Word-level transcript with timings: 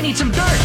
I 0.00 0.02
need 0.02 0.16
some 0.16 0.30
dirt, 0.30 0.58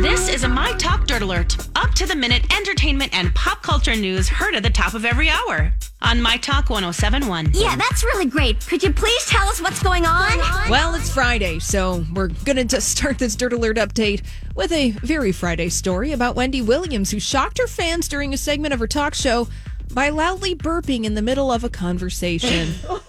This 0.00 0.28
is 0.28 0.44
a 0.44 0.48
My 0.48 0.70
Talk 0.74 1.08
Dirt 1.08 1.22
Alert. 1.22 1.56
Up 1.74 1.90
to 1.94 2.06
the 2.06 2.14
minute 2.14 2.44
entertainment 2.56 3.12
and 3.12 3.34
pop 3.34 3.64
culture 3.64 3.96
news 3.96 4.28
heard 4.28 4.54
at 4.54 4.62
the 4.62 4.70
top 4.70 4.94
of 4.94 5.04
every 5.04 5.28
hour 5.28 5.74
on 6.00 6.22
My 6.22 6.36
Talk 6.36 6.70
1071. 6.70 7.50
Yeah, 7.52 7.74
that's 7.74 8.04
really 8.04 8.26
great. 8.26 8.64
Could 8.64 8.84
you 8.84 8.92
please 8.92 9.26
tell 9.26 9.48
us 9.48 9.60
what's 9.60 9.82
going 9.82 10.06
on? 10.06 10.38
Well, 10.70 10.94
it's 10.94 11.12
Friday, 11.12 11.58
so 11.58 12.04
we're 12.14 12.28
gonna 12.44 12.64
just 12.64 12.88
start 12.96 13.18
this 13.18 13.34
Dirt 13.34 13.52
Alert 13.52 13.78
update 13.78 14.22
with 14.54 14.70
a 14.70 14.90
very 15.02 15.32
Friday 15.32 15.68
story 15.68 16.12
about 16.12 16.36
Wendy 16.36 16.62
Williams, 16.62 17.10
who 17.10 17.18
shocked 17.18 17.58
her 17.58 17.66
fans 17.66 18.06
during 18.06 18.32
a 18.32 18.36
segment 18.36 18.72
of 18.72 18.78
her 18.78 18.86
talk 18.86 19.14
show 19.14 19.48
by 19.92 20.10
loudly 20.10 20.54
burping 20.54 21.02
in 21.02 21.14
the 21.14 21.22
middle 21.22 21.50
of 21.50 21.64
a 21.64 21.68
conversation. 21.68 22.74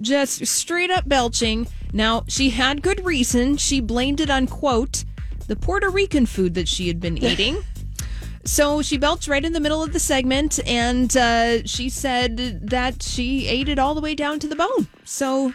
Just 0.00 0.46
straight 0.46 0.90
up 0.90 1.08
belching. 1.08 1.66
Now, 1.92 2.24
she 2.28 2.50
had 2.50 2.82
good 2.82 3.04
reason. 3.04 3.56
She 3.56 3.80
blamed 3.80 4.20
it 4.20 4.30
on, 4.30 4.46
quote, 4.46 5.04
the 5.46 5.56
Puerto 5.56 5.90
Rican 5.90 6.26
food 6.26 6.54
that 6.54 6.68
she 6.68 6.88
had 6.88 7.00
been 7.00 7.18
eating. 7.22 7.62
So 8.44 8.82
she 8.82 8.98
belched 8.98 9.28
right 9.28 9.44
in 9.44 9.52
the 9.52 9.60
middle 9.60 9.82
of 9.82 9.92
the 9.92 10.00
segment, 10.00 10.58
and 10.66 11.16
uh, 11.16 11.64
she 11.64 11.88
said 11.88 12.68
that 12.70 13.02
she 13.02 13.46
ate 13.46 13.68
it 13.68 13.78
all 13.78 13.94
the 13.94 14.00
way 14.00 14.14
down 14.14 14.40
to 14.40 14.48
the 14.48 14.56
bone. 14.56 14.88
So 15.04 15.52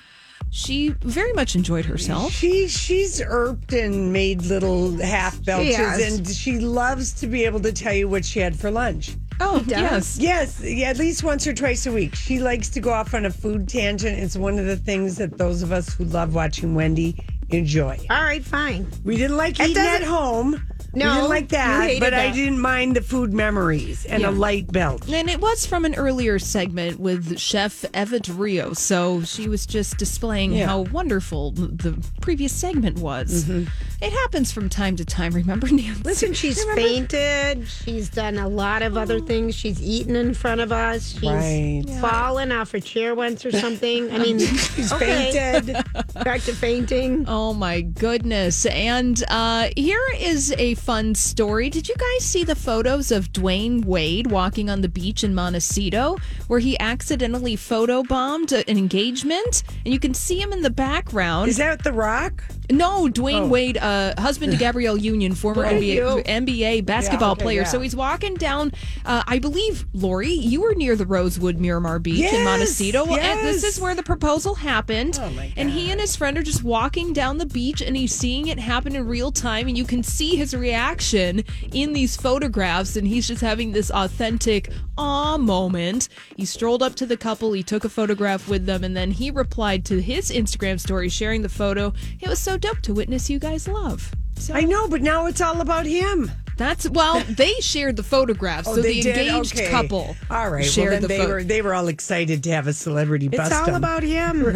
she 0.50 0.90
very 1.02 1.34
much 1.34 1.56
enjoyed 1.56 1.86
herself. 1.86 2.32
She 2.32 2.68
she's 2.68 3.20
erped 3.20 3.74
and 3.74 4.14
made 4.14 4.44
little 4.44 4.98
half 5.02 5.44
belches, 5.44 5.76
has. 5.76 6.18
and 6.18 6.28
she 6.28 6.60
loves 6.60 7.12
to 7.14 7.28
be 7.28 7.44
able 7.44 7.60
to 7.62 7.74
tell 7.74 7.94
you 7.94 8.08
what 8.08 8.24
she 8.24 8.40
had 8.40 8.58
for 8.58 8.72
lunch. 8.72 9.18
Oh, 9.40 9.64
yes. 9.68 10.18
Yes, 10.20 10.60
yeah, 10.64 10.88
at 10.90 10.98
least 10.98 11.24
once 11.24 11.46
or 11.48 11.54
twice 11.54 11.86
a 11.86 11.92
week. 11.92 12.16
She 12.16 12.40
likes 12.40 12.70
to 12.70 12.80
go 12.80 12.92
off 12.92 13.14
on 13.14 13.26
a 13.26 13.32
food 13.32 13.68
tangent. 13.70 14.18
It's 14.18 14.36
one 14.36 14.58
of 14.60 14.66
the 14.66 14.78
things 14.78 15.18
that 15.18 15.38
those 15.38 15.62
of 15.62 15.72
us 15.72 15.94
who 15.94 16.06
love 16.06 16.34
watching 16.34 16.74
Wendy 16.76 17.24
enjoy. 17.50 17.98
All 18.10 18.24
right, 18.24 18.44
fine. 18.44 18.88
We 19.06 19.16
didn't 19.16 19.38
like 19.38 19.60
It 19.60 19.70
eating 19.70 19.78
at 19.84 20.00
doesn't- 20.00 20.08
home. 20.14 20.62
we 20.94 21.00
No, 21.04 21.14
didn't 21.16 21.30
like 21.30 21.44
you 21.44 21.48
that, 21.50 21.84
hated 21.84 22.00
but 22.02 22.14
I 22.14 22.28
that. 22.28 22.36
didn't 22.36 22.60
mind 22.60 22.96
the 22.96 23.02
food 23.02 23.32
memories 23.34 24.06
and 24.06 24.22
Yeah. 24.24 24.30
a 24.30 24.32
light 24.32 24.70
belch. 24.72 25.04
And 25.12 25.30
it 25.30 25.40
was 25.40 25.66
from 25.66 25.86
an 25.86 25.96
earlier 25.96 26.40
segment 26.40 27.00
with 27.00 27.38
Chef 27.40 27.86
Evet 27.94 28.28
Rio. 28.38 28.74
So 28.74 29.22
she 29.24 29.48
was 29.48 29.66
just 29.66 29.98
displaying 29.98 30.54
Yeah. 30.54 30.66
how 30.68 30.82
wonderful 30.92 31.52
the 31.52 31.96
previous 32.22 32.52
segment 32.52 32.98
was. 33.00 33.46
Mm-hmm. 33.46 33.70
It 34.00 34.14
happens 34.14 34.52
from 34.52 34.70
time 34.70 34.96
to 34.98 35.06
time, 35.06 35.34
remember, 35.34 35.68
Nancy? 35.72 36.04
Listen, 36.04 36.34
she's 36.34 36.64
fainted. 36.76 37.68
She's 37.68 38.10
done 38.10 38.38
a 38.38 38.48
lot 38.48 38.84
of 38.84 38.96
other 38.96 39.20
things. 39.20 39.56
She's 39.56 39.82
eaten 39.82 40.16
in 40.16 40.36
front 40.36 40.62
of 40.62 40.72
us. 40.72 41.14
She's 41.14 41.24
Right. 41.24 41.84
fallen 42.00 42.52
off 42.52 42.74
a 42.76 42.80
chair 42.82 43.16
once 43.16 43.44
or 43.44 43.52
something. 43.52 44.12
I 44.12 44.20
mean, 44.20 44.38
She's 44.76 44.94
okay. 44.94 45.32
fainted. 45.32 45.76
Back 46.24 46.42
to 46.42 46.54
fainting. 46.54 47.26
Oh 47.28 47.54
my 47.54 47.82
goodness. 47.82 48.66
And 48.68 49.24
uh, 49.30 49.70
here 49.76 50.02
is 50.20 50.54
a 50.60 50.76
fun 50.76 51.16
story. 51.16 51.70
Did 51.72 51.90
you 51.90 51.96
guys 51.96 52.24
see 52.24 52.44
the 52.44 52.56
photos 52.56 53.12
of 53.12 53.32
Dwyane 53.34 53.84
Wade 53.86 54.28
walking 54.30 54.70
on 54.70 54.82
the 54.82 54.90
beach 54.90 55.24
in 55.24 55.34
Montecito 55.34 56.18
where 56.48 56.60
he 56.60 56.80
accidentally 56.80 57.56
photobombed 57.58 58.52
an 58.68 58.78
engagement? 58.78 59.64
And 59.86 59.92
you 59.94 60.00
can 60.00 60.14
see 60.14 60.40
him 60.40 60.54
in 60.54 60.62
the 60.62 60.70
background. 60.70 61.50
Is 61.50 61.58
that 61.58 61.84
The 61.84 61.94
Rock? 61.94 62.44
No, 62.70 63.08
Dwyane 63.08 63.42
Oh. 63.44 63.48
Wade, 63.48 63.78
uh, 63.88 64.22
husband 64.22 64.52
to 64.52 64.58
Gabrielle 64.58 64.98
Union, 64.98 65.34
former 65.34 65.64
NBA. 65.64 66.26
NBA 66.26 66.86
basketball 66.86 67.32
okay, 67.34 67.44
player. 67.44 67.62
yeah. 67.62 67.68
So 67.68 67.80
he's 67.80 67.96
walking 67.96 68.36
down, 68.36 68.74
uh, 69.06 69.24
I 69.26 69.40
believe, 69.40 69.86
Lori, 69.94 70.32
you 70.32 70.62
were 70.62 70.76
near 70.76 70.96
the 70.96 71.06
Rosewood 71.06 71.58
Miramar 71.58 72.00
Beach 72.00 72.32
in 72.32 72.44
Montecito. 72.44 73.06
Well, 73.06 73.20
and 73.20 73.48
this 73.48 73.64
is 73.64 73.80
where 73.80 73.96
the 73.96 74.04
proposal 74.04 74.56
happened. 74.56 75.18
Oh, 75.22 75.32
And 75.56 75.70
he 75.70 75.92
and 75.92 76.02
his 76.02 76.16
friend 76.16 76.38
are 76.38 76.44
just 76.44 76.64
walking 76.64 77.14
down 77.14 77.38
the 77.38 77.46
beach 77.46 77.82
and 77.82 77.96
he's 77.96 78.14
seeing 78.14 78.48
it 78.48 78.60
happen 78.60 78.96
in 78.96 79.08
real 79.08 79.32
time. 79.32 79.68
And 79.68 79.78
you 79.78 79.86
can 79.86 80.04
see 80.04 80.36
his 80.36 80.54
reaction 80.54 81.44
in 81.72 81.94
these 81.94 82.18
photographs. 82.18 82.98
And 82.98 83.08
he's 83.08 83.28
just 83.28 83.42
having 83.42 83.72
this 83.72 83.90
authentic 83.92 84.72
aw 84.98 85.38
moment. 85.38 86.10
He 86.36 86.46
strolled 86.46 86.84
up 86.84 86.96
to 86.96 87.06
the 87.06 87.18
couple, 87.18 87.54
he 87.54 87.64
took 87.64 87.86
a 87.86 87.90
photograph 87.90 88.50
with 88.50 88.66
them, 88.66 88.84
and 88.84 88.98
then 88.98 89.12
he 89.12 89.32
replied 89.32 89.86
to 89.86 90.02
his 90.02 90.30
Instagram 90.30 90.80
story 90.80 91.10
sharing 91.10 91.42
the 91.42 91.50
photo. 91.50 91.94
It 92.20 92.28
was 92.28 92.40
so 92.40 92.58
dope 92.58 92.82
to 92.82 92.94
witness 92.94 93.30
you 93.30 93.40
guys 93.40 93.68
love. 93.84 94.12
So 94.38 94.54
I 94.54 94.62
know, 94.62 94.88
but 94.88 95.02
now 95.02 95.26
it's 95.28 95.42
all 95.42 95.62
about 95.62 95.86
him. 95.86 96.32
That's 96.58 96.90
well, 96.90 97.22
they 97.30 97.54
shared 97.62 97.96
the 97.96 98.04
photographs. 98.04 98.68
Oh, 98.68 98.76
so 98.76 98.82
the 98.82 99.02
did? 99.02 99.18
engaged 99.18 99.56
Okay. 99.56 99.70
couple 99.70 100.16
All 100.30 100.50
right. 100.50 100.66
shared 100.66 100.92
well, 100.92 101.02
the 101.02 101.08
they 101.08 101.26
were 101.26 101.44
they 101.44 101.62
were 101.62 101.74
all 101.74 101.88
excited 101.88 102.44
to 102.44 102.52
have 102.52 102.68
a 102.68 102.74
celebrity 102.74 103.30
It's 103.32 103.52
all 103.52 103.66
him. 103.66 103.76
about 103.76 104.04
him. 104.04 104.44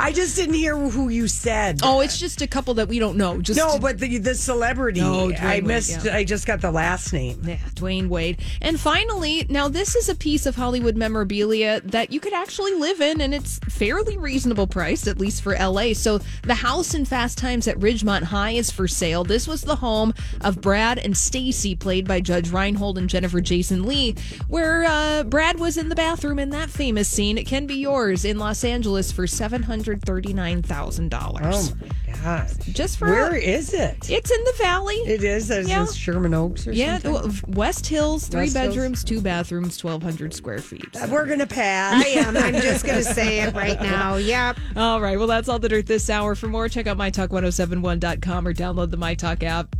I 0.00 0.12
just 0.12 0.36
didn't 0.36 0.54
hear 0.54 0.76
who 0.76 1.08
you 1.08 1.28
said. 1.28 1.80
Oh, 1.82 2.00
it's 2.00 2.18
just 2.18 2.42
a 2.42 2.46
couple 2.46 2.74
that 2.74 2.88
we 2.88 2.98
don't 2.98 3.16
know. 3.16 3.40
Just 3.40 3.58
no, 3.58 3.78
but 3.78 3.98
the 3.98 4.18
the 4.18 4.34
celebrity. 4.34 5.00
No, 5.00 5.28
Dwyane 5.28 5.40
I 5.40 5.54
Wade, 5.54 5.64
missed. 5.64 6.04
yeah. 6.04 6.16
I 6.16 6.24
just 6.24 6.46
got 6.46 6.60
the 6.60 6.70
last 6.72 7.12
name. 7.12 7.40
Yeah, 7.44 7.56
Dwyane 7.74 8.08
Wade. 8.08 8.40
And 8.60 8.78
finally, 8.78 9.46
now 9.48 9.68
this 9.68 9.94
is 9.96 10.08
a 10.08 10.14
piece 10.14 10.46
of 10.46 10.56
Hollywood 10.56 10.96
memorabilia 10.96 11.80
that 11.84 12.12
you 12.12 12.20
could 12.20 12.32
actually 12.32 12.74
live 12.74 13.00
in, 13.00 13.20
and 13.20 13.32
it's 13.34 13.58
fairly 13.68 14.16
reasonable 14.16 14.66
priced, 14.66 15.06
at 15.06 15.18
least 15.18 15.42
for 15.42 15.54
LA. 15.56 15.92
So 15.94 16.18
the 16.42 16.54
house 16.54 16.94
in 16.94 17.04
Fast 17.04 17.38
Times 17.38 17.68
at 17.68 17.78
Ridgemont 17.78 18.24
High 18.24 18.52
is 18.52 18.70
for 18.70 18.88
sale. 18.88 19.24
This 19.24 19.46
was 19.46 19.62
the 19.62 19.76
home 19.76 20.12
of 20.40 20.60
Brad 20.60 20.98
and 20.98 21.11
Stacy, 21.14 21.74
played 21.74 22.06
by 22.06 22.20
Judge 22.20 22.50
Reinhold 22.50 22.98
and 22.98 23.08
Jennifer 23.08 23.40
Jason 23.40 23.84
Leigh, 23.84 24.14
where 24.48 24.84
uh, 24.84 25.22
Brad 25.24 25.58
was 25.58 25.76
in 25.76 25.88
the 25.88 25.94
bathroom 25.94 26.38
in 26.38 26.50
that 26.50 26.70
famous 26.70 27.08
scene. 27.08 27.38
It 27.38 27.46
can 27.46 27.66
be 27.66 27.74
yours 27.76 28.24
in 28.24 28.38
Los 28.38 28.64
Angeles 28.64 29.10
for 29.12 29.26
seven 29.26 29.62
hundred 29.62 30.02
thirty 30.02 30.32
nine 30.32 30.62
thousand 30.62 31.10
dollars. 31.10 31.72
Oh 31.72 31.76
my 31.80 32.14
god! 32.22 32.50
Just 32.72 32.98
for 32.98 33.06
Where 33.06 33.34
is 33.36 33.72
it? 33.74 34.10
it's 34.10 34.30
in 34.30 34.44
the 34.44 34.54
valley. 34.58 34.94
It 34.96 35.24
is. 35.24 35.50
Is 35.50 35.68
Yeah. 35.68 35.86
Sherman 35.86 36.34
Oaks 36.34 36.66
or 36.66 36.72
Yeah, 36.72 36.98
something? 36.98 37.52
West 37.54 37.86
Hills, 37.86 38.28
three 38.28 38.42
West 38.42 38.56
Hills. 38.56 38.68
bedrooms, 38.74 39.04
two 39.04 39.20
bathrooms, 39.20 39.76
twelve 39.76 40.02
hundred 40.02 40.32
square 40.34 40.58
feet. 40.58 40.96
We're 41.08 41.26
gonna 41.26 41.46
pass. 41.46 42.04
I 42.06 42.08
am. 42.20 42.36
I'm 42.36 42.54
just 42.54 42.84
going 42.84 42.98
to 42.98 43.04
say 43.04 43.40
it 43.40 43.54
right 43.54 43.80
now. 43.80 44.16
Yep. 44.16 44.58
All 44.76 45.00
right, 45.00 45.18
well, 45.18 45.26
that's 45.26 45.48
all 45.48 45.58
the 45.58 45.68
dirt 45.68 45.86
this 45.86 46.08
hour. 46.10 46.34
For 46.34 46.46
more, 46.48 46.68
check 46.68 46.86
out 46.86 46.96
mytalk1071.com 46.98 48.46
or 48.48 48.52
download 48.54 48.90
the 48.90 48.96
MyTalk 48.98 49.42
app. 49.42 49.74